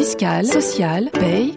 fiscale, 0.00 0.46
sociale, 0.46 1.10
paye, 1.12 1.54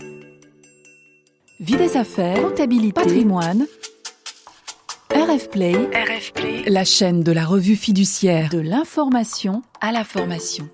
vie 1.62 1.78
des 1.78 1.96
affaires, 1.96 2.42
comptabilité, 2.42 2.92
patrimoine. 2.92 3.66
RF 5.16 5.50
Play, 5.50 5.72
RF 5.74 6.34
Play, 6.34 6.64
la 6.68 6.84
chaîne 6.84 7.24
de 7.24 7.32
la 7.32 7.46
revue 7.46 7.78
fiduciaire 7.78 8.50
de 8.50 8.60
l'information 8.60 9.62
à 9.80 9.94
la 9.94 10.04
formation. 10.04 10.68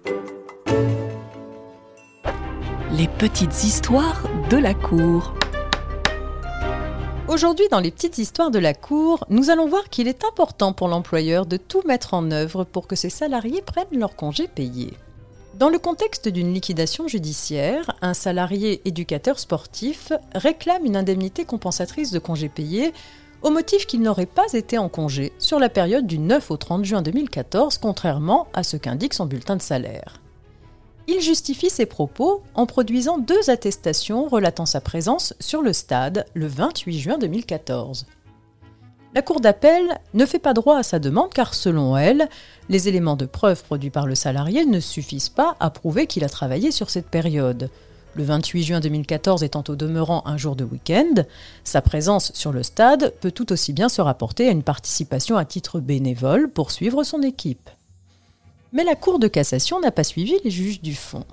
Les 2.97 3.08
petites 3.08 3.63
histoires 3.63 4.24
de 4.49 4.58
la 4.58 4.74
cour. 4.74 5.36
Aujourd'hui, 7.28 7.67
dans 7.70 7.79
les 7.79 7.92
petites 7.92 8.17
histoires 8.17 8.49
de 8.49 8.58
la 8.58 8.74
cour, 8.74 9.26
nous 9.29 9.51
allons 9.51 9.67
voir 9.67 9.90
qu'il 9.90 10.08
est 10.08 10.24
important 10.26 10.74
pour 10.74 10.88
l'employeur 10.88 11.46
de 11.46 11.58
tout 11.58 11.83
mettre 11.86 12.15
en 12.15 12.31
œuvre 12.31 12.63
pour 12.63 12.88
que 12.88 12.96
ses 12.96 13.12
salariés 13.12 13.62
prennent 13.62 13.99
leur 13.99 14.15
congé 14.15 14.47
payé. 14.47 14.94
Dans 15.60 15.67
le 15.67 15.78
contexte 15.78 16.30
d'une 16.30 16.53
liquidation 16.53 17.09
judiciaire, 17.09 17.94
un 18.02 18.13
salarié 18.13 18.81
éducateur 18.85 19.39
sportif 19.39 20.13
réclame 20.34 20.85
une 20.85 20.95
indemnité 20.95 21.43
compensatrice 21.43 22.11
de 22.11 22.20
congé 22.20 22.47
payé 22.47 22.93
au 23.41 23.49
motif 23.49 23.85
qu'il 23.85 23.99
n'aurait 23.99 24.25
pas 24.25 24.53
été 24.53 24.77
en 24.77 24.87
congé 24.87 25.34
sur 25.37 25.59
la 25.59 25.67
période 25.67 26.07
du 26.07 26.17
9 26.17 26.49
au 26.49 26.55
30 26.55 26.85
juin 26.85 27.01
2014, 27.01 27.77
contrairement 27.77 28.48
à 28.53 28.63
ce 28.63 28.77
qu'indique 28.77 29.13
son 29.13 29.25
bulletin 29.25 29.57
de 29.57 29.61
salaire. 29.61 30.21
Il 31.07 31.20
justifie 31.20 31.70
ses 31.70 31.85
propos 31.85 32.41
en 32.53 32.65
produisant 32.65 33.17
deux 33.17 33.49
attestations 33.49 34.29
relatant 34.29 34.65
sa 34.65 34.79
présence 34.79 35.34
sur 35.41 35.62
le 35.62 35.73
stade 35.73 36.26
le 36.35 36.48
28 36.48 36.99
juin 36.99 37.17
2014. 37.17 38.05
La 39.16 39.23
Cour 39.23 39.41
d'appel 39.41 39.99
ne 40.13 40.26
fait 40.26 40.38
pas 40.38 40.54
droit 40.54 40.77
à 40.77 40.84
sa 40.84 40.99
demande 40.99 41.34
car 41.34 41.55
selon 41.55 41.98
elle, 41.98 42.30
les 42.70 42.88
éléments 42.88 43.16
de 43.16 43.26
preuve 43.26 43.63
produits 43.63 43.90
par 43.90 44.05
le 44.05 44.13
salarié 44.13 44.66
ne 44.66 44.80
suffisent 44.80 45.30
pas 45.30 45.55
à 45.59 45.72
prouver 45.72 46.05
qu'il 46.05 46.23
a 46.23 46.30
travaillé 46.30 46.70
sur 46.72 46.91
cette 46.91 47.08
période. 47.08 47.72
Le 48.13 48.23
28 48.23 48.63
juin 48.63 48.80
2014 48.80 49.44
étant 49.44 49.63
au 49.68 49.76
demeurant 49.76 50.22
un 50.27 50.38
jour 50.38 50.55
de 50.55 50.63
week-end, 50.63 51.23
sa 51.63 51.82
présence 51.82 52.32
sur 52.34 52.51
le 52.51 52.62
stade 52.62 53.16
peut 53.20 53.32
tout 53.32 53.51
aussi 53.51 53.74
bien 53.74 53.90
se 53.90 54.01
rapporter 54.01 54.48
à 54.48 54.51
une 54.51 54.63
participation 54.63 55.38
à 55.38 55.46
titre 55.46 55.79
bénévole 55.79 56.48
pour 56.48 56.70
suivre 56.70 57.04
son 57.04 57.23
équipe. 57.23 57.70
Mais 58.73 58.84
la 58.84 58.96
Cour 58.96 59.18
de 59.18 59.27
cassation 59.27 59.79
n'a 59.79 59.91
pas 59.91 60.04
suivi 60.04 60.35
les 60.44 60.51
juges 60.51 60.82
du 60.82 60.94
fond. 60.94 61.26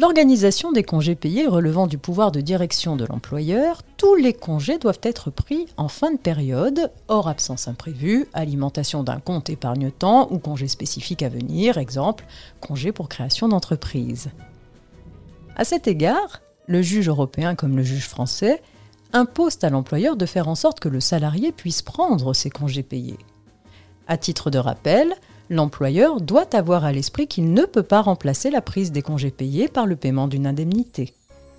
L'organisation 0.00 0.72
des 0.72 0.82
congés 0.82 1.14
payés 1.14 1.46
relevant 1.46 1.86
du 1.86 1.98
pouvoir 1.98 2.32
de 2.32 2.40
direction 2.40 2.96
de 2.96 3.04
l'employeur, 3.04 3.82
tous 3.98 4.14
les 4.14 4.32
congés 4.32 4.78
doivent 4.78 5.02
être 5.02 5.30
pris 5.30 5.66
en 5.76 5.88
fin 5.88 6.10
de 6.10 6.16
période, 6.16 6.90
hors 7.08 7.28
absence 7.28 7.68
imprévue, 7.68 8.26
alimentation 8.32 9.02
d'un 9.02 9.20
compte 9.20 9.50
épargne-temps 9.50 10.28
ou 10.30 10.38
congé 10.38 10.68
spécifique 10.68 11.22
à 11.22 11.28
venir, 11.28 11.76
exemple, 11.76 12.24
congé 12.62 12.92
pour 12.92 13.10
création 13.10 13.46
d'entreprise. 13.46 14.30
À 15.54 15.64
cet 15.64 15.86
égard, 15.86 16.40
le 16.66 16.80
juge 16.80 17.10
européen 17.10 17.54
comme 17.54 17.76
le 17.76 17.82
juge 17.82 18.08
français 18.08 18.62
imposent 19.12 19.58
à 19.60 19.68
l'employeur 19.68 20.16
de 20.16 20.24
faire 20.24 20.48
en 20.48 20.54
sorte 20.54 20.80
que 20.80 20.88
le 20.88 21.00
salarié 21.00 21.52
puisse 21.52 21.82
prendre 21.82 22.32
ses 22.32 22.48
congés 22.48 22.82
payés. 22.82 23.18
À 24.08 24.16
titre 24.16 24.50
de 24.50 24.56
rappel, 24.58 25.14
l'employeur 25.50 26.20
doit 26.20 26.54
avoir 26.54 26.84
à 26.84 26.92
l'esprit 26.92 27.26
qu'il 27.26 27.52
ne 27.52 27.64
peut 27.64 27.82
pas 27.82 28.00
remplacer 28.00 28.50
la 28.50 28.62
prise 28.62 28.92
des 28.92 29.02
congés 29.02 29.32
payés 29.32 29.68
par 29.68 29.84
le 29.84 29.96
paiement 29.96 30.28
d'une 30.28 30.46
indemnité. 30.46 31.12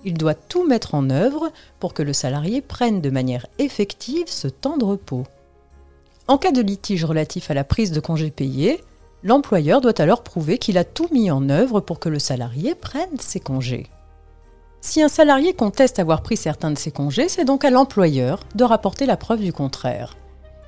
Il 0.04 0.14
doit 0.14 0.34
tout 0.34 0.66
mettre 0.66 0.94
en 0.94 1.10
œuvre 1.10 1.52
pour 1.78 1.94
que 1.94 2.02
le 2.02 2.14
salarié 2.14 2.62
prenne 2.62 3.00
de 3.00 3.10
manière 3.10 3.46
effective 3.58 4.26
ce 4.26 4.48
temps 4.48 4.78
de 4.78 4.84
repos. 4.84 5.24
En 6.26 6.38
cas 6.38 6.50
de 6.50 6.62
litige 6.62 7.04
relatif 7.04 7.50
à 7.50 7.54
la 7.54 7.64
prise 7.64 7.92
de 7.92 8.00
congés 8.00 8.30
payés, 8.30 8.82
l'employeur 9.22 9.80
doit 9.80 10.00
alors 10.00 10.22
prouver 10.22 10.58
qu'il 10.58 10.78
a 10.78 10.84
tout 10.84 11.08
mis 11.12 11.30
en 11.30 11.50
œuvre 11.50 11.80
pour 11.80 12.00
que 12.00 12.08
le 12.08 12.18
salarié 12.18 12.74
prenne 12.74 13.18
ses 13.20 13.40
congés. 13.40 13.86
Si 14.80 15.02
un 15.02 15.08
salarié 15.08 15.52
conteste 15.52 16.00
avoir 16.00 16.22
pris 16.22 16.36
certains 16.36 16.72
de 16.72 16.78
ses 16.78 16.90
congés, 16.90 17.28
c'est 17.28 17.44
donc 17.44 17.64
à 17.64 17.70
l'employeur 17.70 18.40
de 18.56 18.64
rapporter 18.64 19.06
la 19.06 19.16
preuve 19.16 19.40
du 19.40 19.52
contraire 19.52 20.16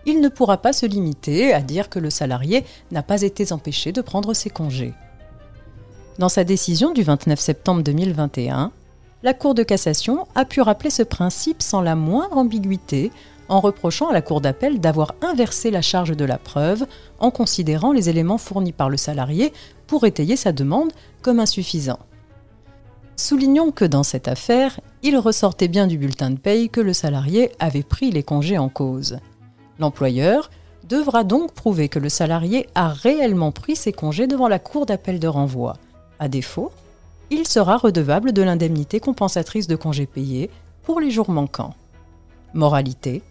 il 0.06 0.20
ne 0.20 0.28
pourra 0.28 0.58
pas 0.58 0.72
se 0.72 0.86
limiter 0.86 1.52
à 1.52 1.60
dire 1.60 1.88
que 1.88 1.98
le 1.98 2.10
salarié 2.10 2.64
n'a 2.90 3.02
pas 3.02 3.22
été 3.22 3.52
empêché 3.52 3.92
de 3.92 4.00
prendre 4.00 4.34
ses 4.34 4.50
congés. 4.50 4.94
Dans 6.18 6.28
sa 6.28 6.44
décision 6.44 6.92
du 6.92 7.02
29 7.02 7.40
septembre 7.40 7.82
2021, 7.82 8.70
la 9.22 9.34
Cour 9.34 9.54
de 9.54 9.62
cassation 9.62 10.26
a 10.34 10.44
pu 10.44 10.60
rappeler 10.60 10.90
ce 10.90 11.02
principe 11.02 11.62
sans 11.62 11.80
la 11.80 11.96
moindre 11.96 12.36
ambiguïté 12.36 13.10
en 13.48 13.60
reprochant 13.60 14.08
à 14.08 14.12
la 14.12 14.22
Cour 14.22 14.40
d'appel 14.40 14.80
d'avoir 14.80 15.14
inversé 15.22 15.70
la 15.70 15.82
charge 15.82 16.16
de 16.16 16.24
la 16.24 16.38
preuve 16.38 16.86
en 17.18 17.30
considérant 17.30 17.92
les 17.92 18.08
éléments 18.08 18.38
fournis 18.38 18.72
par 18.72 18.90
le 18.90 18.96
salarié 18.96 19.52
pour 19.86 20.06
étayer 20.06 20.36
sa 20.36 20.52
demande 20.52 20.92
comme 21.22 21.40
insuffisants. 21.40 22.00
Soulignons 23.16 23.70
que 23.70 23.84
dans 23.84 24.02
cette 24.02 24.28
affaire, 24.28 24.80
il 25.02 25.16
ressortait 25.16 25.68
bien 25.68 25.86
du 25.86 25.98
bulletin 25.98 26.30
de 26.30 26.38
paye 26.38 26.68
que 26.68 26.80
le 26.80 26.92
salarié 26.92 27.52
avait 27.58 27.82
pris 27.82 28.10
les 28.10 28.22
congés 28.22 28.58
en 28.58 28.68
cause. 28.68 29.18
L'employeur 29.78 30.50
devra 30.88 31.24
donc 31.24 31.52
prouver 31.52 31.88
que 31.88 31.98
le 31.98 32.08
salarié 32.08 32.68
a 32.74 32.88
réellement 32.88 33.52
pris 33.52 33.76
ses 33.76 33.92
congés 33.92 34.26
devant 34.26 34.48
la 34.48 34.58
cour 34.58 34.86
d'appel 34.86 35.18
de 35.18 35.28
renvoi. 35.28 35.76
À 36.18 36.28
défaut, 36.28 36.70
il 37.30 37.48
sera 37.48 37.76
redevable 37.76 38.32
de 38.32 38.42
l'indemnité 38.42 39.00
compensatrice 39.00 39.66
de 39.66 39.76
congés 39.76 40.06
payés 40.06 40.50
pour 40.82 41.00
les 41.00 41.10
jours 41.10 41.30
manquants. 41.30 41.74
Moralité 42.52 43.22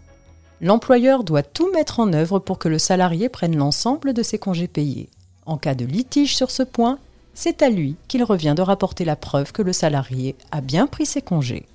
L'employeur 0.61 1.23
doit 1.23 1.43
tout 1.43 1.71
mettre 1.71 1.99
en 1.99 2.13
œuvre 2.13 2.39
pour 2.39 2.57
que 2.57 2.69
le 2.69 2.79
salarié 2.79 3.29
prenne 3.29 3.57
l'ensemble 3.57 4.13
de 4.13 4.23
ses 4.23 4.39
congés 4.39 4.67
payés. 4.67 5.09
En 5.45 5.57
cas 5.57 5.75
de 5.75 5.85
litige 5.85 6.35
sur 6.35 6.51
ce 6.51 6.63
point, 6.63 6.99
c'est 7.33 7.61
à 7.61 7.69
lui 7.69 7.95
qu'il 8.07 8.23
revient 8.23 8.53
de 8.55 8.61
rapporter 8.61 9.05
la 9.05 9.15
preuve 9.15 9.51
que 9.51 9.61
le 9.61 9.73
salarié 9.73 10.35
a 10.51 10.61
bien 10.61 10.87
pris 10.87 11.05
ses 11.05 11.21
congés. 11.21 11.65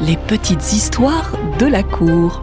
Les 0.00 0.16
petites 0.16 0.72
histoires 0.72 1.32
de 1.58 1.66
la 1.66 1.82
Cour. 1.82 2.42